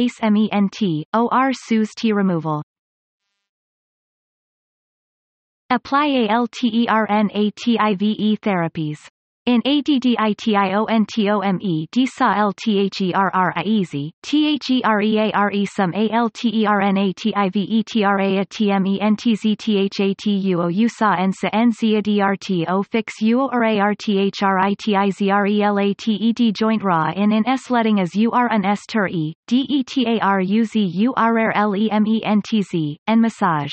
OR 1.14 1.54
SUS 1.54 1.94
T 1.96 2.12
removal. 2.12 2.62
Apply 5.74 6.06
ALTERNATIVE 6.28 8.38
therapies 8.42 9.08
In 9.44 9.60
ADDITIONTOME 9.66 11.06
DSA 11.90 12.52
easy, 13.64 14.12
THEREARE 14.22 15.66
some 15.66 15.92
ALTERNATIVETRA 15.92 18.46
TMENTZTHATUO 18.46 20.72
USA 20.72 21.16
ENSA 21.18 21.52
ENZIA 21.52 22.02
DRTO 22.02 22.86
fix 22.86 23.14
UO 23.20 23.52
or 23.52 23.64
ARTHRITIZRELATED 23.64 26.54
joint 26.54 26.84
raw 26.84 27.10
in 27.16 27.32
S 27.48 27.68
letting 27.68 27.98
as 27.98 28.14
UR 28.14 28.46
an 28.46 28.64
S 28.64 28.86
E, 29.08 29.34
DETARUZ 29.48 30.76
and 33.08 33.20
massage. 33.20 33.72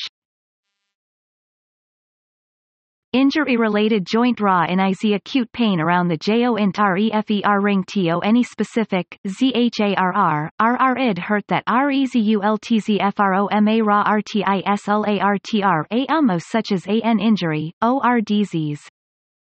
Injury-related 3.13 4.05
joint 4.05 4.39
raw 4.39 4.63
in 4.63 4.79
IZ 4.79 5.03
acute 5.13 5.51
pain 5.51 5.81
around 5.81 6.07
the 6.07 6.15
JOINT 6.15 6.77
REFER 6.77 7.59
ring 7.59 7.83
TO 7.85 8.21
any 8.23 8.41
specific, 8.41 9.19
ZHARR, 9.27 10.49
RR 10.61 10.97
id 10.97 11.17
hurt 11.17 11.45
that 11.49 11.65
REZULTZFROMA 11.67 13.85
raw 13.85 14.05
RTISLARTR 14.05 16.07
AMOS 16.09 16.47
such 16.47 16.71
as 16.71 16.87
AN 16.87 17.19
injury, 17.19 17.73
OR 17.81 18.21
disease. 18.21 18.79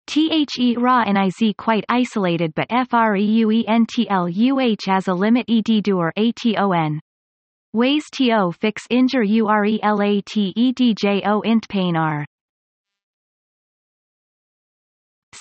THE 0.06 0.76
raw 0.78 1.04
in 1.04 1.16
IZ 1.16 1.54
quite 1.58 1.86
isolated 1.88 2.54
but 2.56 2.68
FREUENTLUH 2.68 4.90
as 4.90 5.08
a 5.08 5.14
limit 5.14 5.46
ED 5.48 5.82
dur 5.82 6.12
ATON. 6.18 7.00
Ways 7.72 8.10
TO 8.12 8.52
fix 8.52 8.86
injure 8.90 9.24
URELATEDJO 9.24 11.46
int 11.46 11.70
pain 11.70 11.96
R. 11.96 12.26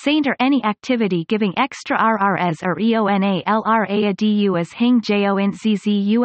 Saint 0.04 0.26
or 0.26 0.36
any 0.38 0.62
activity 0.62 1.24
giving 1.30 1.58
extra 1.58 1.96
RRS 1.96 2.62
or 2.62 2.74
EONA 2.76 3.42
as 4.58 4.70
hing 4.70 5.00
ZZ 5.00 6.18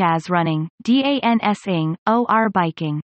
as 0.00 0.30
running, 0.30 0.68
DANS 0.84 1.66
ing, 1.66 1.96
OR 2.06 2.48
biking. 2.50 3.00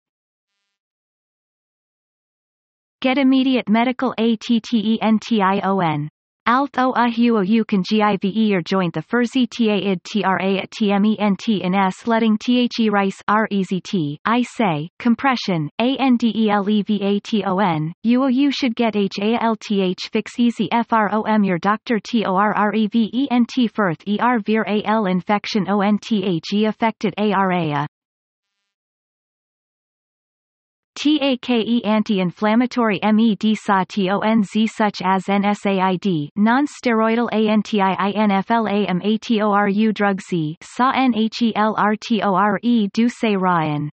Get 3.01 3.19
immediate 3.19 3.69
medical 3.69 4.15
ATTENTION. 4.17 6.09
Alth 6.47 6.77
o 6.77 6.91
a 6.91 7.09
huo 7.09 7.43
u 7.43 7.65
can 7.65 7.81
give 7.81 8.53
or 8.53 8.61
joint 8.61 8.93
the 8.93 9.01
furzi 9.01 9.49
ta 9.49 9.73
id 9.73 10.03
tra 10.03 10.53
at 10.57 10.69
tment 10.69 11.61
in 11.61 11.73
s 11.73 12.05
letting 12.05 12.37
the 12.37 12.89
rice 12.91 13.19
r 13.27 13.47
easy 13.49 13.81
t 13.81 14.19
i 14.25 14.43
say 14.43 14.87
compression 14.99 15.71
a 15.79 15.97
n 15.97 16.17
d 16.17 16.31
e 16.35 16.51
l 16.51 16.69
e 16.69 16.83
v 16.83 17.01
a 17.01 17.19
t 17.19 17.43
o 17.43 17.57
n 17.57 17.91
uo 18.05 18.31
u 18.31 18.51
should 18.51 18.75
get 18.75 18.95
h 18.95 19.17
a 19.19 19.41
l 19.41 19.55
t 19.55 19.81
h 19.81 20.07
fix 20.13 20.37
easy 20.37 20.69
from 20.87 21.43
your 21.43 21.57
doctor 21.57 21.99
t 21.99 22.23
o 22.23 22.35
r 22.35 22.53
r 22.53 22.75
e 22.75 22.85
v 22.89 23.09
e 23.11 23.27
n 23.31 23.43
t 23.47 23.67
firth 23.67 24.03
er 24.07 24.37
vir 24.37 24.63
a 24.67 24.83
l 24.85 25.07
infection 25.07 25.67
o 25.67 25.81
n 25.81 25.97
t 25.97 26.23
h 26.23 26.53
e 26.53 26.65
affected 26.65 27.15
a 27.17 27.33
TAKE 31.05 31.85
anti-inflammatory 31.85 32.99
MEDSA 33.03 33.85
TONZ 33.87 34.67
such 34.75 35.03
as 35.03 35.25
NSAID 35.25 36.29
non-steroidal 36.35 37.29
ANTIINFLAMATORU 37.31 39.93
drug 39.93 40.19
Z 40.19 40.57
SA 40.63 40.91
NHELRTORE 40.93 42.89
do 42.91 43.07
say 43.07 43.35
Ryan. 43.35 43.91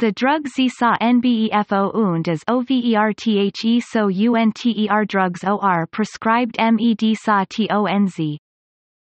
The 0.00 0.10
drug 0.10 0.48
Z 0.48 0.68
SA 0.70 0.96
NBEFO 1.00 1.94
und 1.94 2.28
as 2.28 2.42
OVERTHE 2.48 3.80
so 3.84 4.08
UNTER 4.08 5.04
drugs 5.06 5.44
OR 5.44 5.86
prescribed 5.92 6.56
MEDSA 6.58 7.46
TONZ. 7.50 8.41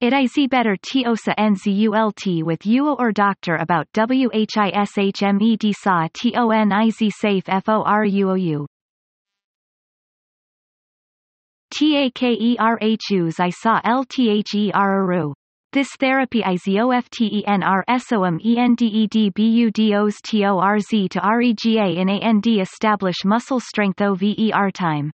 It 0.03 0.12
is 0.12 0.35
better 0.51 0.77
tiosa 0.77 1.33
nzult 1.38 2.43
with 2.43 2.62
uo 2.62 2.97
or 2.99 3.12
doctor 3.12 3.55
about 3.55 3.87
whishhmed 3.93 5.77
sa 5.77 6.09
toniz 6.09 7.12
safe 7.21 7.45
foruou. 7.45 8.67
Takerhus 11.73 13.38
I 13.38 13.51
saw 13.51 13.81
ltheru. 13.83 15.35
This 15.73 15.91
therapy 16.01 16.41
is 16.41 16.67
OFTENR 16.67 17.85
SOMENDEDBUDOS 17.88 20.21
to 21.11 21.21
REGA 21.23 22.01
in 22.01 22.09
AND 22.09 22.47
establish 22.49 23.25
muscle 23.25 23.61
strength 23.61 24.03
OVER 24.03 24.73
time. 24.73 25.12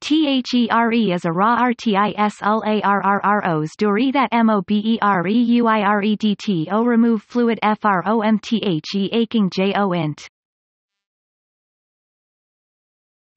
THERE 0.00 1.12
is 1.12 1.24
a 1.24 1.32
raw 1.32 1.62
RTISLARRROs 1.62 3.76
duri 3.76 4.10
that 4.12 4.30
MOBEREUIREDTO 4.32 6.84
remove 6.84 7.22
fluid 7.22 7.58
FROMTHE 7.62 9.10
aching 9.12 9.50
JO 9.50 9.92
int. 9.92 10.28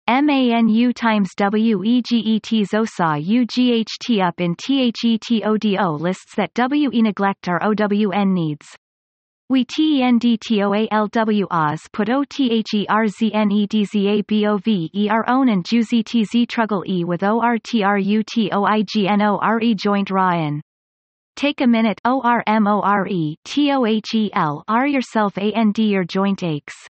MANU 0.08 0.94
times 0.94 1.32
WEGET 1.38 2.64
ZOSA 2.72 3.20
UGHT 3.22 4.22
up 4.26 4.40
in 4.40 4.56
THETODO 4.56 6.00
lists 6.00 6.34
that 6.36 6.52
WE 6.72 7.02
neglect 7.02 7.50
our 7.50 7.62
OWN 7.62 8.34
needs. 8.34 8.78
We 9.52 9.66
TENDTOALW 9.66 11.48
Oz 11.52 11.82
put 11.92 12.08
OTHERZNEDZABOVE 12.08 14.92
own 15.28 15.50
and 15.50 15.66
JUZTZ 15.66 16.48
truggle 16.48 16.88
E 16.88 17.04
with 17.04 17.22
ORTRUTOIGNORE 17.22 19.76
joint 19.76 20.10
Ryan. 20.10 20.62
Take 21.36 21.60
a 21.60 21.68
minute 21.68 22.00
ORMORE 22.06 23.36
TOHEL 23.44 24.64
R 24.70 24.88
yourself 24.88 25.38
AND 25.38 25.78
your 25.78 26.06
joint 26.06 26.44
aches. 26.44 26.88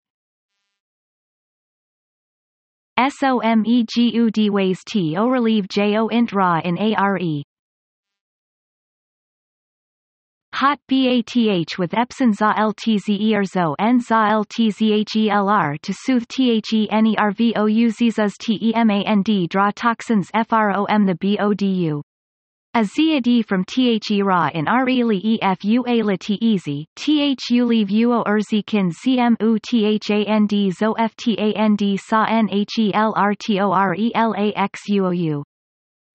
SOMEGUD 2.98 4.50
ways 4.50 4.82
TO 4.86 5.28
relieve 5.28 5.68
JO 5.68 6.08
int 6.08 6.32
RA 6.32 6.62
in 6.64 6.78
ARE 6.78 7.18
hot 10.56 10.80
bath 10.88 11.78
with 11.78 11.92
Epsom 11.92 12.32
za 12.32 12.54
ltze 12.56 13.36
or 13.36 13.44
zo 13.44 13.76
n 13.78 14.00
za 14.00 14.42
to 14.48 15.92
soothe 15.92 16.62
thenervouzes 16.62 18.34
temand 18.40 19.48
draw 19.50 19.70
toxins 19.74 20.30
from 20.32 21.04
the 21.04 21.14
bodu. 21.14 22.00
From 22.72 23.64
the 23.64 24.22
ra 24.24 24.48
in 24.54 24.64
re 24.64 25.02
li 25.04 25.38
ef 25.42 25.58
la 25.62 26.16
t 26.18 26.38
easy, 26.40 26.86
thu 26.96 27.36
leave 27.66 27.90
zo 30.72 30.94
ftand 30.94 31.98
sa. 31.98 32.24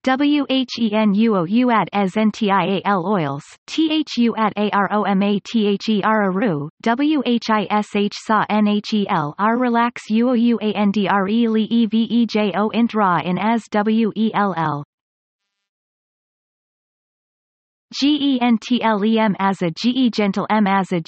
WHENUO 0.04 1.72
at 1.72 1.88
as 1.94 2.14
NTIAL 2.16 3.06
oils, 3.06 3.44
THU 3.68 4.36
at 4.36 4.54
AROMATHER 4.58 6.02
aru, 6.04 6.70
WHISH 6.84 8.10
SA 8.16 8.46
NHEL 8.50 9.34
R 9.38 9.58
relax 9.60 10.10
UOUANDRE 10.10 10.74
int 12.74 12.98
in 13.24 13.38
as 13.38 13.64
WELL. 13.72 14.84
GENTLEM 17.94 19.36
as 19.38 19.62
a 19.62 19.70
GE 19.70 20.12
gentle 20.14 20.48
M 20.50 20.66
as 20.66 20.94
a 20.94 21.02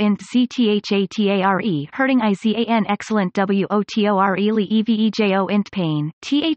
int 0.00 0.20
ZTHATARE 0.32 1.88
hurting 1.92 2.20
IZAN 2.20 2.86
excellent 2.88 3.36
WOTORE 3.36 4.36
EVEJO 4.36 5.50
int 5.50 5.70
pain 5.72 6.12
THO 6.22 6.54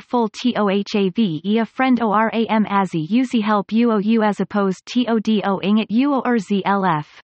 full 0.00 0.28
TOHAVE 0.28 1.40
e 1.44 1.58
a 1.58 1.64
friend 1.64 2.02
ORAM 2.02 2.66
as 2.68 2.94
e 2.94 3.08
UZ 3.10 3.32
help 3.42 3.68
UOU 3.68 4.22
as 4.26 4.40
opposed 4.40 4.84
TODO 4.84 5.60
ing 5.62 5.80
at 5.80 5.88
UO 5.88 6.20
or 6.26 6.36
ZLF. 6.36 7.22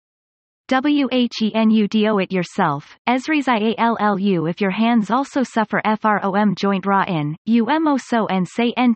WHENUDO 0.70 2.22
it 2.22 2.32
yourself, 2.32 2.96
Esris 3.08 3.48
IALLU 3.48 4.48
if 4.48 4.62
your 4.62 4.70
hands 4.70 5.10
also 5.10 5.42
suffer 5.42 5.82
FROM 5.84 6.54
joint 6.54 6.86
raw 6.86 7.04
in, 7.08 7.36
UMO 7.48 7.98
so 7.98 8.28
and 8.28 8.48
say 8.48 8.72
TON 8.76 8.94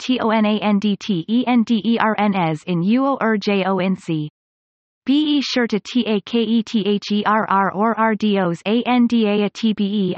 in 2.67 2.83
UO 2.83 3.17
er 3.23 3.39
JONC. 3.39 4.29
Be 5.07 5.41
sure 5.41 5.67
to 5.67 5.81
TAKETHERR 5.81 7.75
or 7.75 7.95
RDOs 7.95 8.61
ANDA 8.67 9.47
a 9.47 9.49
TBE 9.49 10.13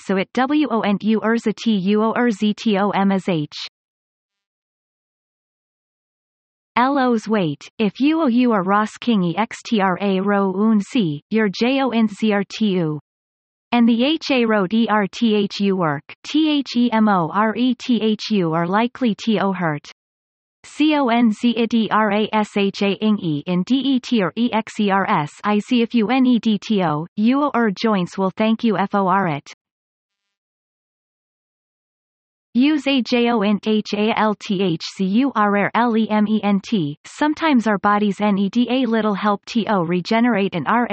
so 0.00 0.16
it 0.16 0.28
WONT 0.36 1.04
U 1.04 1.20
ERZA 1.20 1.52
TUO 1.52 2.14
ERZTOM 2.16 3.12
as 3.12 3.28
H. 3.28 3.68
LO's 6.78 7.26
weight, 7.26 7.68
if 7.80 7.94
UOU 7.94 8.52
are 8.54 8.62
Ross 8.62 8.92
Kingi 9.00 9.34
XTRA 9.34 10.24
rho 10.24 10.54
un 10.54 10.80
C, 10.80 11.20
your 11.28 11.48
JO 11.48 11.90
int 11.90 12.12
ZRTU. 12.12 13.00
And 13.72 13.88
the 13.88 14.04
HA 14.04 14.44
road 14.44 14.70
ERTHU 14.70 15.72
work, 15.76 16.04
THEMO 16.24 17.30
are 17.34 18.68
likely 18.68 19.16
TO 19.16 19.52
hurt. 19.54 19.90
CONZIDRASHA 20.64 21.38
ing 23.00 23.18
E 23.20 23.42
in 23.46 23.64
DET 23.64 24.12
or 24.22 24.32
EXERS 24.36 25.32
I 25.42 25.58
see 25.58 25.82
if 25.82 25.94
you 25.94 26.06
NEDTO, 26.06 27.06
UO 27.18 27.50
or 27.54 27.72
joints 27.72 28.16
will 28.16 28.30
thank 28.30 28.62
you 28.62 28.78
FOR 28.88 29.26
it. 29.26 29.52
Use 32.54 32.86
AJOINT 32.86 33.64
HALTHCURRLEMENT, 33.64 34.82
sometimes 37.04 37.66
our 37.66 37.78
bodies 37.78 38.20
NEDA 38.20 38.86
little 38.88 39.14
help 39.14 39.44
TO 39.44 39.64
regenerate 39.84 40.54
and 40.54 40.66
R. 40.66 40.86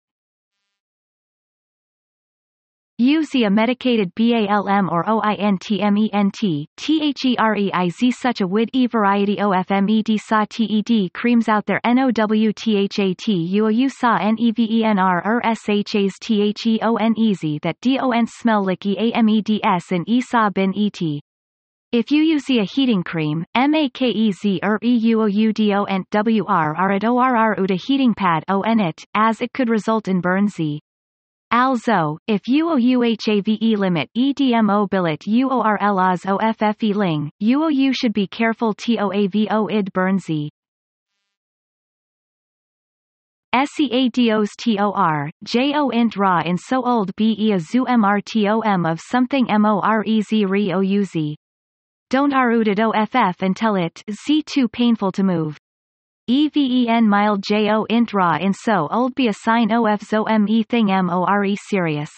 Use 3.01 3.35
a 3.35 3.49
medicated 3.49 4.15
BALM 4.15 4.91
or 4.91 5.03
OINTMENT, 5.09 6.69
THEREIZ 6.77 8.15
such 8.15 8.43
a 8.43 8.47
wid 8.47 8.69
E 8.75 8.87
variety 8.87 9.37
OFMED 9.37 10.21
SA 10.21 10.45
TED 10.51 11.11
creams 11.15 11.49
out 11.49 11.65
their 11.65 11.81
NOWTHAT 11.83 12.29
UOU 13.55 13.91
SA 13.91 14.19
NEVENR 14.19 15.25
er 15.25 15.41
SHAs 15.43 16.13
THEON 16.21 17.59
that 17.63 17.81
DON 17.81 18.27
smell 18.27 18.67
like 18.67 18.85
EAMEDS 18.85 19.93
and 19.93 20.07
ESA 20.07 20.51
bin 20.55 20.75
ET. 20.77 21.01
If 21.93 22.11
you 22.11 22.23
use 22.23 22.51
a 22.51 22.65
heating 22.65 23.03
cream, 23.03 23.47
MAKEZ 23.57 24.61
or 24.63 24.79
are 26.77 26.93
at 26.93 27.05
ORR 27.05 27.57
UDA 27.57 27.81
heating 27.81 28.13
pad 28.13 28.45
ON 28.47 28.79
it, 28.79 29.07
as 29.15 29.41
it 29.41 29.55
could 29.55 29.71
result 29.71 30.07
in 30.07 30.21
burn 30.21 30.49
Z. 30.49 30.83
Also, 31.53 32.17
if 32.29 32.43
UOUHAVE 32.45 33.77
limit 33.77 34.09
EDMO 34.17 34.89
billet 34.89 35.21
UORLAS 35.27 36.25
OFFE 36.25 36.95
ling, 36.95 37.31
UOU 37.43 37.93
should 37.93 38.13
be 38.13 38.29
careful 38.29 38.73
TOAVO 38.73 39.69
id 39.71 39.93
Burnzy. 39.93 40.49
SEADOS 43.53 44.51
TOR, 44.57 45.31
JO 45.43 45.91
int 45.91 46.17
ra 46.17 46.41
in 46.45 46.57
so 46.57 46.85
old 46.85 47.15
BE 47.17 47.51
a 47.53 47.57
MRTOM 47.57 48.89
of 48.89 49.01
something 49.01 49.47
MOREZ 49.47 50.45
RE 50.47 50.73
OUZ. 50.73 51.37
Don't 52.11 52.33
RUDID 52.33 52.79
OFF 52.79 53.43
until 53.43 53.75
it 53.75 54.05
Z2 54.09 54.71
painful 54.71 55.11
to 55.13 55.25
move. 55.25 55.59
EVEN 56.31 57.09
mild 57.09 57.43
JO 57.43 57.87
int 57.91 58.15
ra 58.15 58.37
in 58.37 58.55
so 58.55 58.87
old 58.93 59.17
be 59.17 59.27
a 59.27 59.33
sign 59.33 59.73
OF 59.73 60.01
zo 60.01 60.25
ME 60.27 60.63
thing 60.63 60.87
MORE 60.87 61.57
serious. 61.57 62.13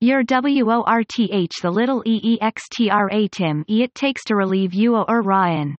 Your 0.00 0.22
WORTH 0.22 1.60
the 1.60 1.70
little 1.72 2.04
EEXTRA 2.06 3.30
Tim 3.32 3.64
E 3.68 3.82
it 3.82 3.92
takes 3.96 4.22
to 4.26 4.36
relieve 4.36 4.74
you 4.74 4.94
or 4.94 5.22
Ryan. 5.22 5.74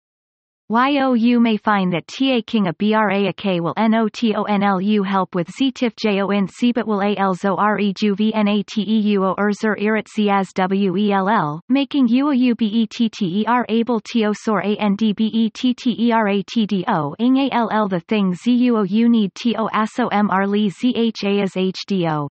YOU 0.72 1.36
may 1.38 1.58
find 1.58 1.92
that 1.92 2.06
TA 2.06 2.40
King 2.46 2.68
a 2.68 2.72
BRA 2.72 3.28
a 3.28 3.32
K 3.34 3.60
will 3.60 3.74
NOTONLU 3.76 5.04
help 5.04 5.34
with 5.34 5.48
ZTIF 5.48 5.94
JON 5.98 6.48
but 6.74 6.86
will 6.86 7.02
ALZO 7.02 7.58
RE 7.58 7.92
JUVNATEU 7.92 9.36
Urzer 9.36 9.76
Irat 9.78 10.06
Ciaz 10.06 10.54
WELL, 10.90 11.60
making 11.68 12.08
UOUBETTER 12.08 13.66
able 13.68 14.00
TO 14.00 14.32
SOR 14.32 14.62
ANDBETTERATDO 14.62 17.14
ing 17.18 17.50
ALL 17.52 17.88
the 17.88 18.00
thing 18.00 18.32
ZUOU 18.32 19.10
need 19.10 19.34
TO 19.34 19.68
ASO 19.74 20.08
MR 20.10 20.48
Li 20.48 20.70
ZHA 20.70 21.42
as 21.42 21.52
HDO. 21.52 22.30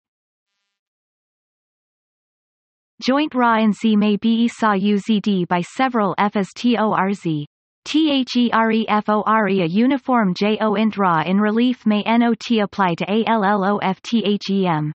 Joint 3.01 3.35
RA 3.35 3.57
and 3.57 3.75
Z 3.75 3.95
may 3.95 4.17
be 4.17 4.47
SA 4.47 4.73
UZD 4.73 5.47
by 5.47 5.61
several 5.61 6.15
F 6.17 6.35
as 6.35 6.49
TORZ. 6.55 7.45
THEREFORE 7.85 9.47
a 9.47 9.65
uniform 9.65 10.33
JO 10.33 10.75
int 10.75 10.97
RA 10.97 11.21
in 11.21 11.39
relief 11.39 11.85
may 11.85 12.03
NOT 12.03 12.51
apply 12.61 12.95
to 12.95 13.23
ALLOFTHEM. 13.27 14.91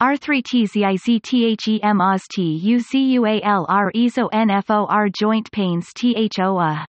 R3TZIZTHEM 0.00 2.00
OST 2.00 2.38
UZUALR 2.38 3.90
EZO 3.94 4.28
NFOR 4.28 5.12
joint 5.12 5.50
pains 5.50 5.92
THOA. 5.94 6.86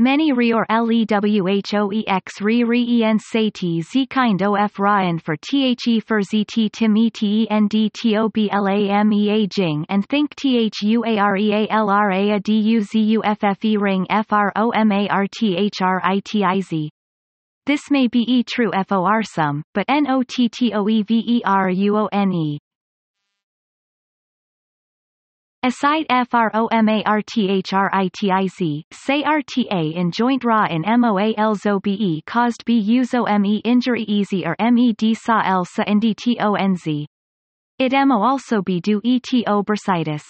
Many 0.00 0.30
re 0.30 0.52
or 0.52 0.64
lewhoex 0.68 2.40
re 2.40 2.62
re 2.62 3.02
en 3.02 3.18
z 3.18 4.06
kind 4.06 4.40
of 4.40 4.78
ryan 4.78 5.18
for 5.18 5.36
the 5.36 5.98
for 5.98 6.20
zt 6.20 6.70
tim 6.72 6.96
e 6.96 7.10
t 7.10 7.48
n 7.50 7.66
d 7.66 7.90
t 7.92 8.16
o 8.16 8.28
b 8.28 8.48
l 8.52 8.68
a 8.68 8.90
m 8.90 9.12
e 9.12 9.28
a 9.28 9.48
jing 9.48 9.84
and 9.88 10.06
think 10.06 10.36
thuarealra 10.36 12.32
a 12.32 12.38
duzuffe 12.38 13.82
ring 13.82 14.06
fromarthritiz. 14.08 16.88
This 17.66 17.90
may 17.90 18.06
be 18.06 18.20
e 18.20 18.44
true 18.44 18.70
for 18.70 19.24
some, 19.24 19.64
but 19.74 19.88
nottoeveruone. 19.88 22.58
Aside 25.68 26.06
FROMARTHRITIZ, 26.08 27.66
say 28.90 29.22
RTA 29.22 29.94
in 29.94 30.10
joint 30.10 30.42
RA 30.42 30.64
in 30.64 30.82
MOALZOBE 30.82 32.22
caused 32.24 32.64
B 32.64 32.78
uso 32.78 33.26
ME 33.38 33.58
injury 33.66 34.04
easy 34.04 34.46
or 34.46 34.56
MED 34.58 35.14
sa 35.14 35.42
elsa 35.44 35.86
and 35.86 36.00
DTONZ. 36.00 37.04
It 37.78 37.92
MO 37.92 38.22
also 38.22 38.62
be 38.62 38.80
due 38.80 39.02
ETO 39.02 39.62
bursitis. 39.62 40.24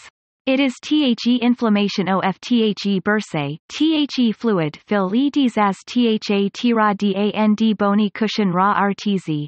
It 0.46 0.58
is 0.58 0.74
THE 0.82 1.14
inflammation 1.40 2.08
of 2.08 2.40
THE 2.40 3.00
bursae, 3.04 3.58
THE 3.68 4.32
fluid 4.32 4.76
fill 4.88 5.14
EDs 5.14 5.56
as 5.56 5.78
THA 5.86 6.50
TRA 6.52 6.94
DAND 6.94 7.78
bony 7.78 8.10
cushion 8.10 8.50
ra 8.50 8.74
RTZ. 8.74 9.46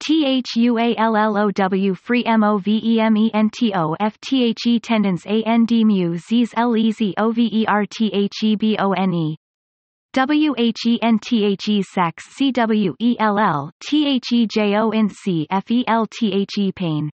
THUALLOW 0.00 1.50
free 1.94 2.24
MOVEMENTO 2.24 3.96
FTHE 4.00 4.80
tendons 4.82 5.24
AND 5.26 5.70
mu 5.70 6.14
Zs 6.16 6.52
LEZ 6.56 7.14
OVERTHEBONE 7.18 8.76
WHENTHE 8.78 9.36
CWELL 13.78 14.90
in 14.94 15.08
C 15.08 15.46
FELTHE 15.50 16.72
pain 16.74 17.10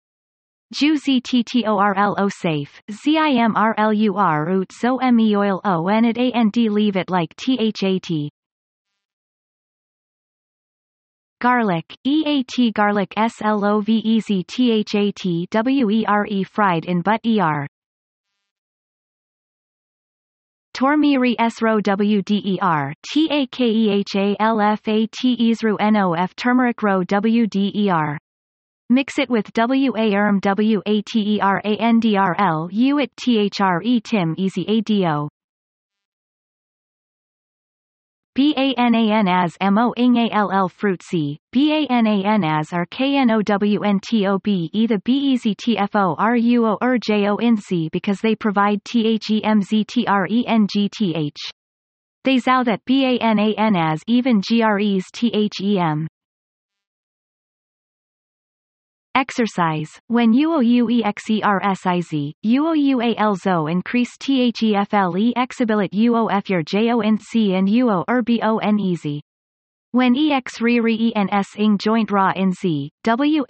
Ju 0.71 0.97
ZTTORLO 0.97 2.31
safe, 2.31 2.83
ZIMRLUR 2.91 4.51
ut 4.51 4.71
zo 4.71 4.99
meoil 5.17 5.63
o 5.65 5.89
and 5.89 6.05
it 6.05 6.19
and 6.35 6.55
leave 6.55 6.97
it 6.97 7.09
like 7.09 7.35
THAT. 7.37 8.29
Garlic, 11.41 11.97
EAT 12.05 12.75
garlic. 12.75 13.15
SLOVEZ 13.17 14.45
THAT 14.47 15.49
fried 16.47 16.85
in 16.85 17.01
butt. 17.01 17.21
ER. 17.25 17.67
Tormiri. 20.75 21.35
Sro 21.51 21.81
WDER 21.81 22.93
TAKEHALFAT 23.11 25.17
NOF 25.81 26.37
turmeric 26.37 26.83
ro 26.83 27.03
WDER 27.05 28.19
Mix 28.91 29.19
it 29.19 29.29
with 29.29 29.51
WARM 29.55 30.41
WATERANDRL 30.41 32.69
U 32.73 32.99
at 33.01 33.11
THRE 33.17 34.01
Tim 34.03 34.35
Easy 34.39 34.65
ADO. 34.67 35.29
BANAN 38.35 39.29
as 39.29 39.59
MO 39.61 39.93
ING 39.99 40.33
ALL 40.33 40.71
fruit 40.71 41.03
C, 41.03 41.39
BANAN 41.53 42.45
as 42.45 42.73
or 42.73 42.87
KNOWNTOB 42.87 44.71
e 44.73 44.87
the 44.87 45.01
BEZTFO 45.01 46.17
RUO 46.17 46.79
or 46.81 46.99
JO 46.99 47.37
because 47.93 48.23
they 48.23 48.35
provide 48.35 48.83
THEMZTRENGTH. 48.85 51.53
They 52.25 52.39
zow 52.39 52.65
that 52.65 52.83
BANAN 52.87 53.77
as 53.77 54.03
even 54.07 54.41
GREs 54.41 55.05
THEM. 55.13 56.09
Exercise. 59.19 59.91
When 60.07 60.33
UOUEXERSIZ, 60.33 62.33
UOUALZO 62.47 63.67
increase 63.69 64.17
THEFLE 64.17 65.35
exabilit 65.37 65.93
UOF 65.93 66.49
your 66.49 66.63
JONC 66.63 67.59
and 67.59 67.67
UO 67.67 68.05
RBON 68.07 68.79
easy. 68.79 69.21
When 69.91 70.17
EX 70.17 70.61
re 70.61 70.79
re 70.79 71.13
ENS 71.17 71.49
ing 71.57 71.79
joint 71.79 72.13
ra 72.13 72.33
in 72.37 72.53
Z, 72.53 72.93
IZMOB 73.05 73.41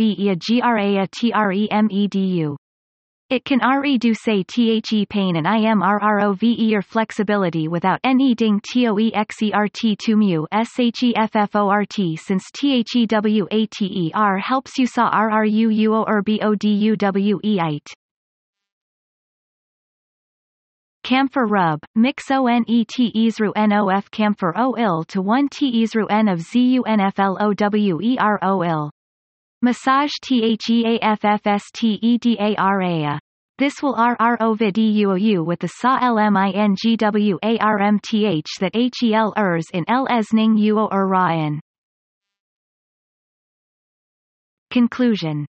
EA 0.00 0.34
GRA. 0.34 1.06
It 3.30 3.44
can 3.44 3.60
reduce 3.60 4.22
THE 4.22 5.06
pain 5.10 5.36
and 5.36 5.46
IMRROVE 5.46 6.74
or 6.74 6.80
flexibility 6.80 7.68
without 7.68 8.00
any 8.02 8.34
ding 8.34 8.58
TOEXERT 8.72 9.98
2 9.98 10.16
mu 10.16 10.46
SHEFFORT 10.50 12.16
since 12.16 12.50
THEWATER 12.54 14.38
helps 14.38 14.78
you 14.78 14.86
saw 14.86 15.10
RRUUORBODUWE 15.10 16.96
Camphor 21.04 21.46
rub, 21.46 21.80
mix 21.94 22.30
ONET 22.30 22.66
Esru 23.14 23.52
NOF 23.54 24.10
camphor 24.10 24.54
O 24.56 24.74
il 24.78 25.04
to 25.04 25.20
1 25.20 25.48
T 25.50 25.86
N 26.08 26.28
of 26.28 26.40
ZUNFLOWER 26.40 28.38
O 28.42 28.62
il. 28.62 28.90
Massage 29.60 30.12
THEAFFSTEDARA. 30.22 31.18
This 33.58 33.82
will 33.82 33.96
RROVIDUOU 33.96 35.44
with 35.44 35.58
the 35.58 35.66
SA 35.66 35.98
LMINGWARMTH 35.98 37.18
that 38.60 38.72
HEL 38.72 39.34
ERS 39.36 39.64
in 39.72 39.84
L 39.88 40.06
UO 40.08 40.88
Ryan. 40.92 41.60
Conclusion 44.70 45.44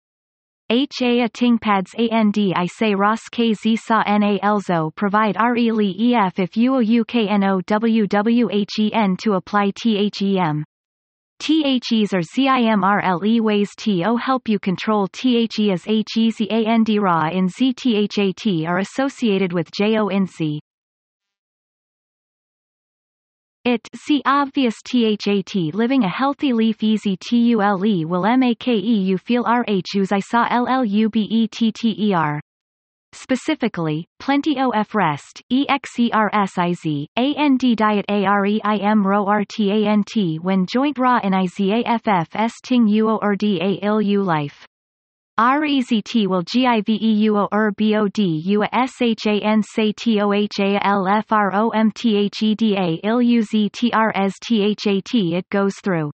H 0.72 1.02
A 1.04 1.20
a 1.20 1.30
tingpads 1.30 1.94
and 2.12 2.36
I 2.56 2.66
say 2.66 2.96
Ros 2.96 3.22
KZ 3.32 3.78
sa 3.78 4.02
na 4.18 4.40
elzo 4.40 4.90
provide 4.96 5.38
RE 5.40 5.70
if 6.40 6.54
UOUKNOWWHEN 6.54 9.20
to 9.20 9.34
apply 9.34 9.70
THEM. 9.70 10.64
THEs 11.44 12.14
or 12.14 12.22
ZIMRLE 12.22 13.42
ways 13.42 13.70
TO 13.76 14.16
help 14.16 14.48
you 14.48 14.60
control 14.60 15.10
THE 15.10 15.72
as 15.74 15.84
HEZAND 15.84 16.88
RA 17.02 17.28
in 17.34 17.50
ZTHAT 17.50 18.66
are 18.66 18.78
associated 18.78 19.52
with 19.52 19.70
JO 19.72 20.08
in 20.08 20.26
Z. 20.26 20.62
It 23.66 23.90
see 23.94 24.22
obvious 24.26 24.76
THAT 24.90 25.74
living 25.74 26.06
a 26.06 26.10
healthy 26.10 26.54
leaf 26.54 26.82
easy 26.82 27.18
TULE 27.18 28.06
will 28.08 28.38
MAKE 28.38 28.68
you 28.68 29.18
feel 29.18 29.44
RHUs 29.44 30.14
I 30.14 30.22
saw 30.22 30.48
LLUBETTER. 30.48 32.40
Specifically, 33.14 34.08
plenty 34.20 34.60
OF 34.60 34.96
rest, 34.96 35.44
EXERSIZ, 35.52 37.08
AND 37.16 37.60
diet 37.78 38.06
AREIM 38.10 39.06
RO 39.06 39.26
RTANT 39.26 40.40
when 40.42 40.66
joint 40.66 40.98
RA 40.98 41.20
in 41.20 41.34
IZAFF 41.34 42.52
ting 42.64 42.88
UO 42.88 43.20
or 43.22 43.36
DA 43.36 43.80
ILU 43.84 44.24
life. 44.24 44.68
REZT 45.40 46.28
will 46.28 46.44
GIVEUO 46.44 47.48
or 47.52 47.72
BOD 47.72 48.18
UA 48.18 48.70
SHAN 48.88 49.62
say 49.62 49.94
TOHA 49.94 50.80
LFROMTHEDA 50.84 52.30
THAT 54.50 55.36
it 55.36 55.50
goes 55.50 55.76
through. 55.84 56.12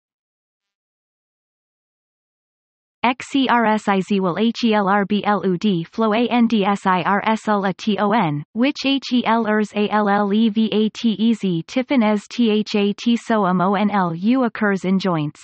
XERSIZ 3.02 4.20
will 4.20 4.36
HELRBLUD 4.36 5.88
flow 5.88 6.14
ANDSIRSLATON, 6.14 8.44
which 8.52 8.76
HELRS 8.84 9.72
ALLEVATEZ 9.74 11.64
Tiffin 11.66 12.02
THAT 12.02 13.18
SOAMONLU 13.18 14.44
occurs 14.44 14.84
in 14.84 15.00
joints. 15.00 15.42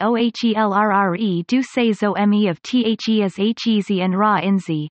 ohelrre 0.55 1.45
do 1.47 1.61
say 1.61 1.91
zo 1.91 2.13
me 2.25 2.47
of 2.47 2.61
the 2.61 3.23
as 3.23 3.35
hez 3.35 3.89
and 3.89 4.17
ra 4.17 4.37
in 4.37 4.57
z. 4.57 4.89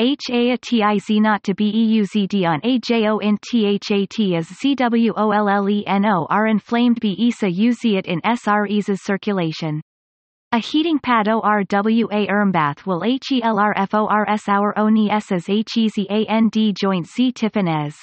HATIZ 0.00 1.20
not 1.20 1.44
to 1.44 1.54
be 1.54 1.70
EUZD 1.70 2.44
on 2.48 2.60
AJO 2.62 3.22
int 3.22 3.40
THAT 3.40 4.34
as 4.34 4.48
CWOLLENO 4.48 6.26
are 6.30 6.46
inflamed 6.48 6.98
B 6.98 7.16
ESA 7.28 7.48
it 7.96 8.06
in 8.06 8.20
SRE's 8.22 9.00
circulation. 9.04 9.80
A 10.50 10.58
heating 10.58 10.98
pad 10.98 11.28
ORWA 11.28 12.26
Ermbath 12.26 12.84
will 12.84 13.02
HELRFORS 13.02 14.48
our 14.48 14.76
ONI 14.76 15.10
S 15.12 15.30
as 15.30 15.46
HEZAND 15.46 16.74
joint 16.74 17.06
Z 17.06 17.32
Tiffinez. 17.32 17.94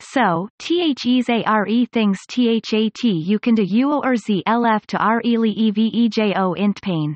So, 0.00 0.48
THEs 0.58 1.28
ARE 1.44 1.66
things 1.92 2.18
THAT 2.26 3.04
you 3.04 3.38
can 3.38 3.54
do 3.54 3.66
UO 3.66 4.02
or 4.02 4.16
Z 4.16 4.42
LF 4.48 4.86
to 4.86 4.96
RE 4.96 5.54
EVEJO 5.54 6.56
int 6.56 6.80
pain. 6.80 7.14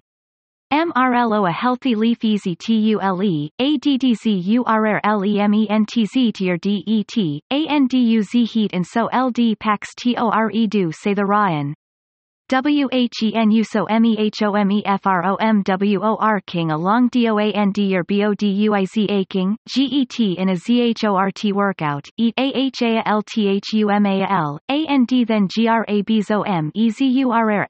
MRLO 0.75 1.49
a 1.49 1.53
healthy 1.53 1.95
leaf 1.95 2.25
easy 2.25 2.57
TULE, 2.57 2.99
ADDZ 3.61 4.43
URR 4.45 5.01
LEMENTZ 5.05 6.33
to 6.35 6.45
your 6.45 6.57
DET, 6.57 7.15
ANDUZ 7.53 8.33
heat 8.33 8.73
and 8.73 8.85
so 8.85 9.09
LD 9.15 9.57
pax 9.61 9.95
TORE 9.95 10.51
do 10.67 10.91
say 10.91 11.15
the 11.15 11.25
Ryan. 11.25 11.75
WHENU 12.47 13.65
so 13.65 13.87
MEHOMEFROMWOR 13.87 16.43
king 16.47 16.71
a 16.71 16.77
long 16.77 17.09
DOAND 17.09 17.95
or 17.95 18.05
BODUIZ 18.05 19.07
aching, 19.09 19.57
GET 19.67 20.21
in 20.21 20.51
a 20.51 20.55
ZHORT 20.55 21.55
workout, 21.55 22.07
eat 22.19 22.35
AHALTHUMAL, 22.37 24.59
AND 24.69 25.09
then 25.09 25.49
GRABZOM 25.49 26.71
EZURR 26.75 27.67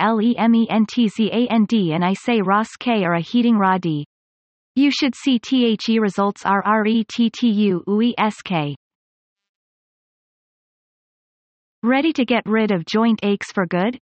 and 1.95 2.05
I 2.05 2.15
say 2.15 2.41
Ross 2.41 2.75
K 2.77 3.05
or 3.05 3.13
a 3.13 3.21
heating 3.21 3.57
raw 3.57 3.79
D. 3.79 4.05
You 4.75 4.91
should 4.91 5.15
see 5.15 5.39
THE 5.39 6.01
results 6.01 6.43
RRETTU 6.43 7.85
UESK. 7.87 8.75
Ready 11.85 12.13
to 12.13 12.25
get 12.25 12.45
rid 12.45 12.73
of 12.73 12.85
joint 12.87 13.21
aches 13.23 13.53
for 13.53 13.67
good? 13.67 14.01